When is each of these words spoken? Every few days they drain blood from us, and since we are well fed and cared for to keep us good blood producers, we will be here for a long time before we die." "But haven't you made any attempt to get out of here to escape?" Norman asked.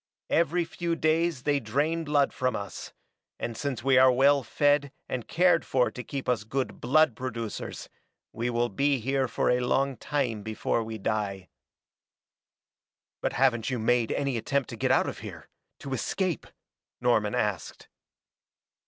Every 0.31 0.65
few 0.65 0.95
days 0.95 1.43
they 1.43 1.59
drain 1.59 2.03
blood 2.05 2.33
from 2.33 2.55
us, 2.55 2.91
and 3.37 3.55
since 3.55 3.83
we 3.83 3.99
are 3.99 4.11
well 4.11 4.41
fed 4.41 4.91
and 5.07 5.27
cared 5.27 5.63
for 5.63 5.91
to 5.91 6.03
keep 6.03 6.27
us 6.27 6.43
good 6.43 6.81
blood 6.81 7.15
producers, 7.15 7.87
we 8.33 8.49
will 8.49 8.69
be 8.69 8.97
here 8.99 9.27
for 9.27 9.51
a 9.51 9.59
long 9.59 9.95
time 9.95 10.41
before 10.41 10.81
we 10.81 10.97
die." 10.97 11.49
"But 13.21 13.33
haven't 13.33 13.69
you 13.69 13.77
made 13.77 14.11
any 14.11 14.37
attempt 14.37 14.69
to 14.71 14.75
get 14.75 14.89
out 14.89 15.07
of 15.07 15.19
here 15.19 15.49
to 15.77 15.93
escape?" 15.93 16.47
Norman 16.99 17.35
asked. 17.35 17.87